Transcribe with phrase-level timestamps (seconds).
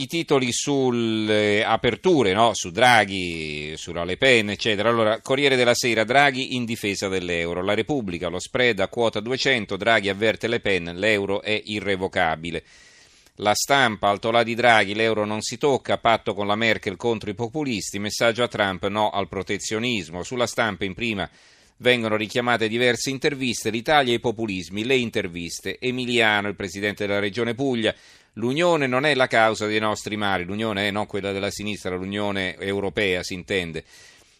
[0.00, 2.54] i titoli sulle aperture, no?
[2.54, 4.88] su Draghi, sulla Le Pen, eccetera.
[4.88, 7.62] Allora, Corriere della Sera, Draghi in difesa dell'euro.
[7.62, 12.64] La Repubblica, lo spread a quota 200, Draghi avverte Le Pen, l'euro è irrevocabile.
[13.38, 17.30] La stampa, al là di Draghi, l'euro non si tocca, patto con la Merkel contro
[17.30, 20.22] i populisti, messaggio a Trump no al protezionismo.
[20.22, 21.28] Sulla stampa in prima
[21.78, 25.78] vengono richiamate diverse interviste, l'Italia e i populismi, le interviste.
[25.78, 27.94] Emiliano, il presidente della regione Puglia,
[28.34, 32.56] L'unione non è la causa dei nostri mali, l'unione è non quella della sinistra, l'unione
[32.56, 33.84] europea si intende.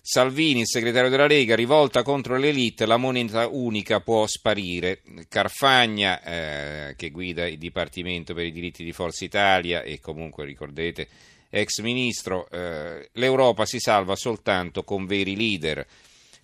[0.00, 5.02] Salvini, il segretario della Lega, rivolta contro l'elite, la moneta unica può sparire.
[5.28, 11.08] Carfagna, eh, che guida il Dipartimento per i diritti di Forza Italia e comunque ricordate,
[11.50, 15.84] ex ministro, eh, l'Europa si salva soltanto con veri leader.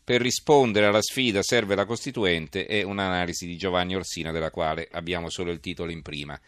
[0.07, 5.29] Per rispondere alla sfida serve la Costituente e un'analisi di Giovanni Orsina, della quale abbiamo
[5.29, 6.41] solo il titolo in prima.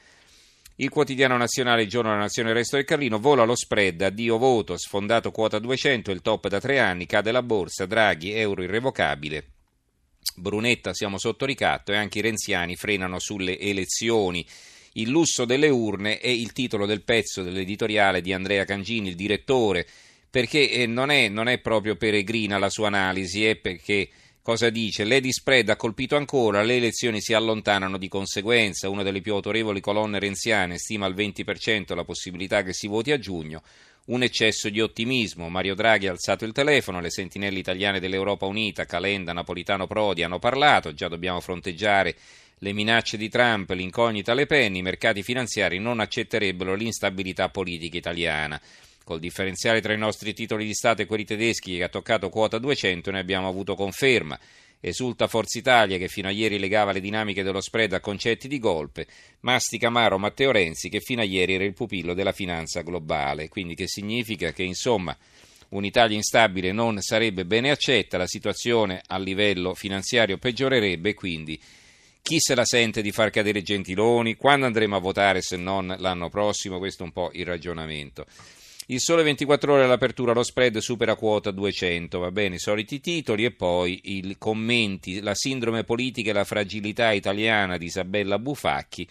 [0.77, 5.33] Il quotidiano nazionale giorno della nazione, resto del Carlino, vola lo spread, addio voto, sfondato
[5.33, 9.45] quota 200, il top da tre anni, cade la borsa, Draghi, euro irrevocabile.
[10.37, 14.47] Brunetta, siamo sotto ricatto e anche i renziani frenano sulle elezioni.
[14.93, 19.85] Il lusso delle urne è il titolo del pezzo dell'editoriale di Andrea Cangini, il direttore,
[20.31, 24.09] perché eh, non è, non è proprio peregrina la sua analisi, è perché
[24.49, 25.05] Cosa dice?
[25.05, 29.79] Lady Spread ha colpito ancora, le elezioni si allontanano di conseguenza, una delle più autorevoli
[29.79, 33.63] colonne renziane stima al 20% la possibilità che si voti a giugno,
[34.07, 35.51] un eccesso di ottimismo.
[35.51, 40.39] Mario Draghi ha alzato il telefono, le sentinelle italiane dell'Europa Unita, Calenda, Napolitano Prodi hanno
[40.39, 42.17] parlato, già dobbiamo fronteggiare
[42.61, 48.59] le minacce di Trump, l'incognita Le Pen, i mercati finanziari non accetterebbero l'instabilità politica italiana.
[49.09, 52.59] Col differenziale tra i nostri titoli di Stato e quelli tedeschi che ha toccato quota
[52.59, 54.39] 200 ne abbiamo avuto conferma.
[54.81, 58.59] Esulta Forza Italia che fino a ieri legava le dinamiche dello spread a concetti di
[58.59, 59.07] golpe,
[59.41, 63.49] mastica Maro Matteo Renzi che fino a ieri era il pupillo della finanza globale.
[63.49, 65.17] Quindi che significa che insomma
[65.71, 71.59] un'Italia instabile non sarebbe bene accetta, la situazione a livello finanziario peggiorerebbe quindi
[72.21, 76.29] chi se la sente di far cadere Gentiloni, quando andremo a votare se non l'anno
[76.29, 78.27] prossimo, questo è un po' il ragionamento.
[78.91, 83.45] Il sole 24 ore all'apertura, lo spread supera quota 200, va bene, i soliti titoli
[83.45, 89.07] e poi i commenti, la sindrome politica e la fragilità italiana di Isabella Bufacchi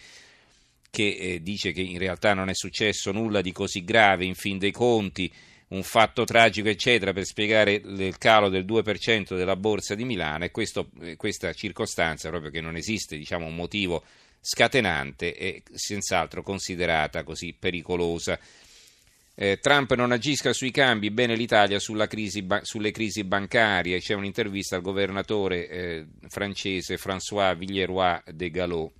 [0.90, 4.58] che eh, dice che in realtà non è successo nulla di così grave in fin
[4.58, 5.32] dei conti,
[5.68, 10.50] un fatto tragico eccetera per spiegare il calo del 2% della borsa di Milano e
[10.50, 14.02] questo, eh, questa circostanza proprio che non esiste diciamo, un motivo
[14.40, 18.36] scatenante è senz'altro considerata così pericolosa
[19.40, 21.78] eh, Trump non agisca sui cambi, bene l'Italia
[22.08, 24.00] crisi, sulle crisi bancarie.
[24.00, 28.92] C'è un'intervista al governatore eh, francese François Villeroy de Gallo.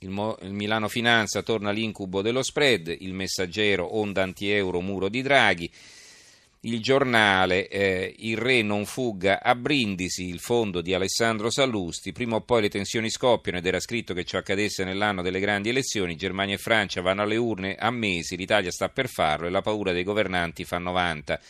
[0.00, 5.22] Il, Mo, il, Milano Finanza torna all'incubo dello spread, il messaggero onda anti-euro muro di
[5.22, 5.72] Draghi
[6.64, 12.36] il giornale eh, Il re non fugga a Brindisi, il fondo di Alessandro Sallusti, prima
[12.36, 16.16] o poi le tensioni scoppiano ed era scritto che ciò accadesse nell'anno delle grandi elezioni,
[16.16, 19.92] Germania e Francia vanno alle urne a mesi, l'Italia sta per farlo e la paura
[19.92, 21.40] dei governanti fa 90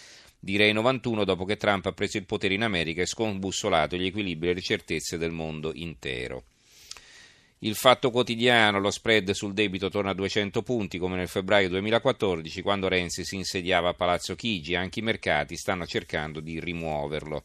[0.44, 4.50] direi 91 dopo che Trump ha preso il potere in America e scombussolato gli equilibri
[4.50, 6.44] e le certezze del mondo intero.
[7.64, 12.60] Il fatto quotidiano, lo spread sul debito torna a 200 punti come nel febbraio 2014
[12.60, 17.42] quando Renzi si insediava a Palazzo Chigi, anche i mercati stanno cercando di rimuoverlo.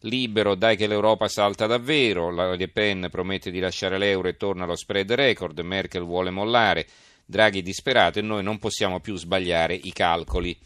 [0.00, 4.64] Libero, dai che l'Europa salta davvero, la Le Pen promette di lasciare l'euro e torna
[4.64, 6.84] allo spread record, Merkel vuole mollare,
[7.24, 10.58] Draghi è disperato e noi non possiamo più sbagliare i calcoli.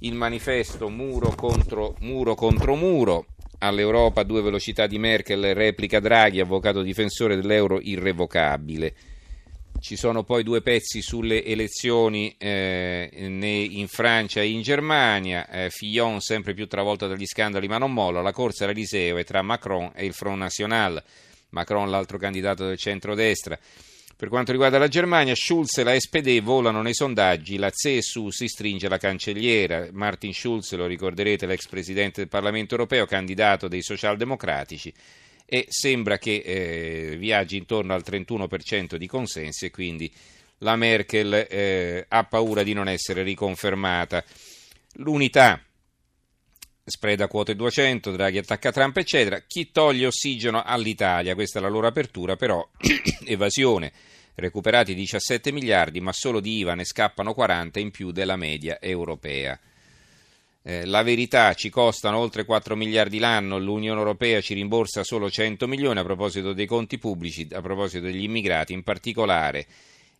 [0.00, 3.26] Il manifesto muro contro muro, contro muro
[3.58, 8.94] all'Europa due velocità di Merkel, replica Draghi, avvocato difensore dell'euro irrevocabile.
[9.78, 15.48] Ci sono poi due pezzi sulle elezioni eh, in Francia e in Germania.
[15.48, 18.22] Eh, Fillon sempre più travolta dagli scandali ma non molla.
[18.22, 21.02] La corsa all'Eliseo è tra Macron e il Front National.
[21.50, 23.58] Macron l'altro candidato del centrodestra.
[24.16, 28.48] Per quanto riguarda la Germania, Schulz e la SPD volano nei sondaggi, la CSU si
[28.48, 34.90] stringe la cancelliera, Martin Schulz, lo ricorderete, l'ex presidente del Parlamento europeo, candidato dei socialdemocratici,
[35.44, 40.10] e sembra che eh, viaggi intorno al 31% di consensi e quindi
[40.60, 44.24] la Merkel eh, ha paura di non essere riconfermata.
[44.94, 45.60] L'unità
[46.88, 49.40] spread a quote 200, Draghi attacca Trump, eccetera.
[49.40, 51.34] Chi toglie ossigeno all'Italia?
[51.34, 52.66] Questa è la loro apertura, però
[53.26, 53.92] evasione.
[54.36, 59.58] Recuperati 17 miliardi, ma solo di IVA ne scappano 40 in più della media europea.
[60.62, 65.66] Eh, la verità ci costano oltre 4 miliardi l'anno, l'Unione Europea ci rimborsa solo 100
[65.66, 69.66] milioni a proposito dei conti pubblici, a proposito degli immigrati in particolare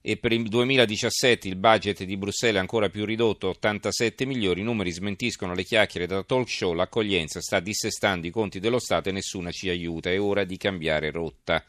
[0.08, 4.62] e per il 2017 il budget di Bruxelles è ancora più ridotto, 87 milioni, i
[4.62, 9.12] numeri smentiscono le chiacchiere da talk show, l'accoglienza sta dissestando i conti dello Stato e
[9.12, 11.60] nessuno ci aiuta, è ora di cambiare rotta.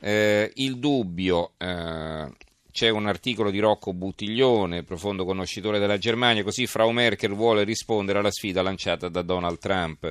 [0.00, 2.26] Eh, il dubbio, eh,
[2.72, 8.20] c'è un articolo di Rocco Buttiglione, profondo conoscitore della Germania, così Frau Merkel vuole rispondere
[8.20, 10.10] alla sfida lanciata da Donald Trump.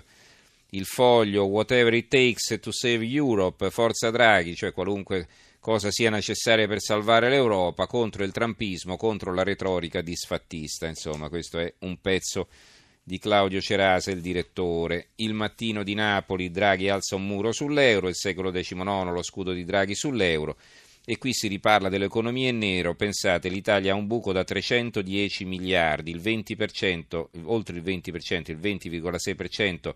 [0.74, 5.28] Il foglio Whatever it takes to save Europe, Forza Draghi, cioè qualunque
[5.60, 10.88] cosa sia necessaria per salvare l'Europa, contro il trumpismo, contro la retorica disfattista.
[10.88, 12.48] Insomma, questo è un pezzo
[13.04, 15.10] di Claudio Cerasa, il direttore.
[15.16, 19.66] Il mattino di Napoli, Draghi alza un muro sull'euro, il secolo XIX, lo scudo di
[19.66, 20.58] Draghi sull'euro.
[21.04, 22.94] E qui si riparla dell'economia in nero.
[22.94, 29.94] Pensate, l'Italia ha un buco da 310 miliardi, il 20%, oltre il 20%, il 20,6%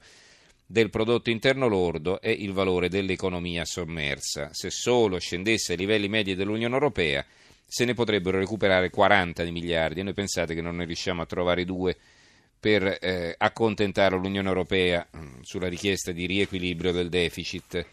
[0.73, 4.49] del prodotto interno lordo è il valore dell'economia sommersa.
[4.53, 7.23] Se solo scendesse ai livelli medi dell'Unione Europea,
[7.63, 11.27] se ne potrebbero recuperare 40 di miliardi e noi pensate che non ne riusciamo a
[11.27, 11.95] trovare due
[12.59, 17.85] per eh, accontentare l'Unione Europea mm, sulla richiesta di riequilibrio del deficit.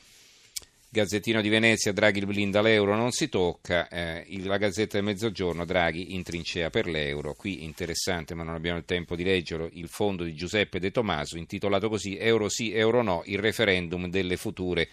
[0.93, 3.87] Gazzettino di Venezia, Draghi blinda l'euro, non si tocca.
[3.87, 7.35] Eh, la Gazzetta del Mezzogiorno, Draghi in trincea per l'euro.
[7.35, 11.39] Qui interessante, ma non abbiamo il tempo di leggerlo, il fondo di Giuseppe De Tomaso,
[11.39, 14.89] intitolato così Euro sì, euro no, il referendum delle future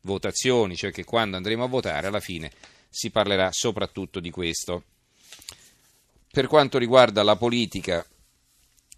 [0.00, 2.50] votazioni, cioè che quando andremo a votare alla fine
[2.88, 4.84] si parlerà soprattutto di questo.
[6.30, 8.02] Per quanto riguarda la politica,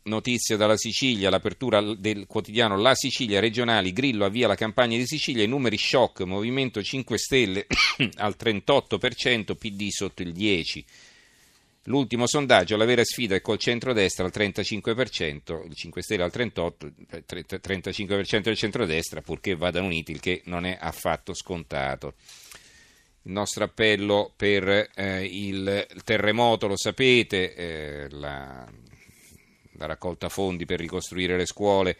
[0.07, 5.45] Notizia dalla Sicilia, l'apertura del quotidiano La Sicilia regionali, Grillo avvia la campagna di Sicilia,
[5.45, 7.67] i numeri shock, Movimento 5 Stelle
[8.17, 10.85] al 38%, PD sotto il 10%.
[11.85, 16.75] L'ultimo sondaggio, la vera sfida è col centrodestra al 35%, il 5 Stelle al 38%,
[17.63, 22.15] 35% del centrodestra, purché vadano uniti, il che non è affatto scontato.
[23.23, 28.67] Il nostro appello per eh, il terremoto, lo sapete, eh, la
[29.77, 31.97] la raccolta fondi per ricostruire le scuole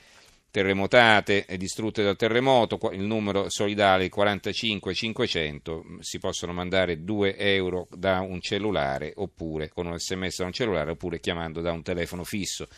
[0.55, 7.89] terremotate e distrutte dal terremoto, il numero solidale 45 500, si possono mandare 2 euro
[7.91, 12.23] da un cellulare oppure con un sms da un cellulare oppure chiamando da un telefono
[12.23, 12.69] fisso.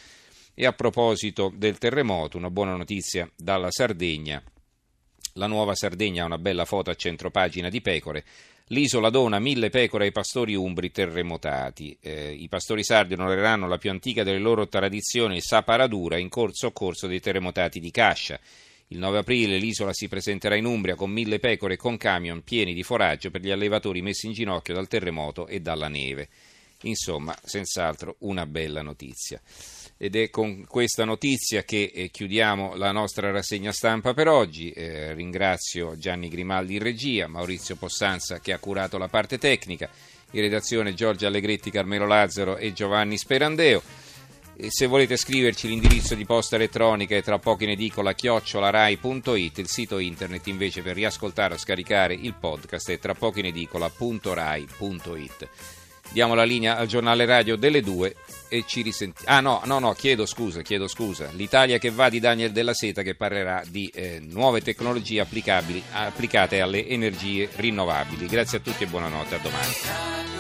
[0.55, 4.43] E a proposito del terremoto, una buona notizia dalla Sardegna.
[5.35, 8.25] La nuova Sardegna ha una bella foto a centropagina di pecore
[8.71, 11.97] L'isola dona mille pecore ai pastori umbri terremotati.
[12.01, 17.07] Eh, I pastori sardi onoreranno la più antica delle loro tradizioni, Saparadura, in corso corso
[17.07, 18.41] dei terremotati di Cascia.
[18.89, 22.75] Il 9 aprile l'isola si presenterà in Umbria con mille pecore e con camion pieni
[22.75, 26.29] di foraggio per gli allevatori messi in ginocchio dal terremoto e dalla neve.
[26.83, 29.41] Insomma, senz'altro una bella notizia
[29.99, 34.71] ed è con questa notizia che eh, chiudiamo la nostra rassegna stampa per oggi.
[34.71, 39.89] Eh, ringrazio Gianni Grimaldi in regia, Maurizio Possanza che ha curato la parte tecnica,
[40.33, 43.83] in redazione Giorgio Allegretti, Carmelo Lazzaro e Giovanni Sperandeo.
[44.59, 49.69] E se volete scriverci l'indirizzo di posta elettronica è tra poco in edicola chiocciolarai.it, il
[49.69, 55.49] sito internet invece per riascoltare o scaricare il podcast è tra poco in edicola.rai.it.
[56.11, 58.15] Diamo la linea al giornale radio delle due
[58.49, 59.37] e ci risentiamo.
[59.37, 61.29] Ah no, no, no, chiedo scusa, chiedo scusa.
[61.33, 66.87] L'Italia che va di Daniel Della Seta che parlerà di eh, nuove tecnologie applicate alle
[66.89, 68.27] energie rinnovabili.
[68.27, 70.36] Grazie a tutti e buonanotte, a domani.